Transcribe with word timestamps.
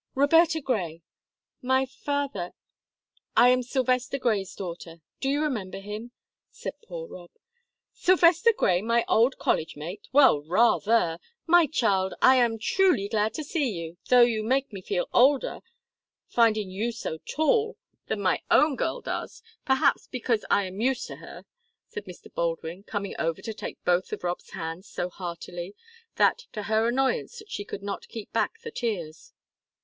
"Roberta 0.15 0.59
Grey. 0.59 1.03
My 1.61 1.85
father 1.85 2.53
I 3.37 3.49
am 3.49 3.61
Sylvester 3.61 4.17
Grey's 4.17 4.55
daughter; 4.55 4.95
do 5.19 5.29
you 5.29 5.43
remember 5.43 5.77
him?" 5.77 6.09
said 6.49 6.73
poor 6.83 7.07
Rob. 7.07 7.29
"Sylvester 7.93 8.51
Grey, 8.51 8.81
my 8.81 9.05
old 9.07 9.37
college 9.37 9.75
mate? 9.77 10.07
Well, 10.11 10.41
rather! 10.41 11.19
My 11.45 11.67
child, 11.67 12.15
I 12.19 12.37
am 12.37 12.57
truly 12.57 13.09
glad 13.09 13.35
to 13.35 13.43
see 13.43 13.69
you, 13.73 13.97
though 14.07 14.23
you 14.23 14.41
make 14.41 14.73
me 14.73 14.81
feel 14.81 15.07
older, 15.13 15.59
finding 16.25 16.71
you 16.71 16.91
so 16.91 17.19
tall, 17.19 17.77
than 18.07 18.21
my 18.21 18.41
own 18.49 18.75
girl 18.75 19.01
does 19.01 19.43
perhaps 19.65 20.07
because 20.07 20.43
I 20.49 20.63
am 20.63 20.81
used 20.81 21.05
to 21.09 21.17
her," 21.17 21.45
said 21.89 22.05
Mr. 22.05 22.33
Baldwin, 22.33 22.81
coming 22.81 23.13
over 23.19 23.39
to 23.43 23.53
take 23.53 23.77
both 23.85 24.11
of 24.11 24.23
Rob's 24.23 24.49
hands 24.49 24.89
so 24.89 25.09
heartily, 25.11 25.75
that, 26.15 26.47
to 26.53 26.63
her 26.63 26.87
annoyance, 26.87 27.43
she 27.47 27.63
could 27.63 27.83
not 27.83 28.07
keep 28.07 28.33
back 28.33 28.61
the 28.61 28.71
tears. 28.71 29.33